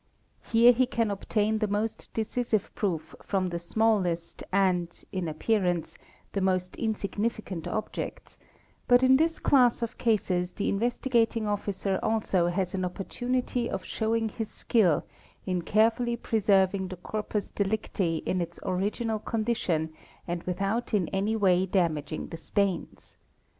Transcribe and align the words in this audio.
Here 0.51 0.71
he 0.71 0.87
can 0.87 1.11
obtain 1.11 1.59
the 1.59 1.67
most 1.67 2.09
decisive 2.15 2.73
proof 2.73 3.13
from 3.23 3.49
the 3.49 3.59
smallest 3.59 4.41
and, 4.51 4.89
in 5.11 5.27
appearance, 5.27 5.95
the 6.33 6.41
most 6.41 6.75
insignificant 6.75 7.67
objects, 7.67 8.39
but 8.87 9.03
in 9.03 9.17
this 9.17 9.37
class 9.37 9.83
of 9.83 9.99
cases 9.99 10.53
the 10.53 10.69
Investigating 10.69 11.45
Officer 11.45 11.99
also 12.01 12.47
has 12.47 12.73
an 12.73 12.83
opportunity 12.83 13.69
of 13.69 13.85
showing 13.85 14.29
his 14.29 14.49
skill 14.49 15.05
in 15.45 15.61
carefully 15.61 16.15
preserving 16.17 16.87
the 16.87 16.97
corpus 16.97 17.51
delicti 17.51 18.23
in 18.25 18.41
its 18.41 18.59
original 18.63 19.19
condition 19.19 19.93
and 20.27 20.41
without 20.45 20.95
in 20.95 21.09
any 21.09 21.35
way 21.35 21.67
damaging 21.67 22.29
the 22.29 22.37
stains. 22.37 23.17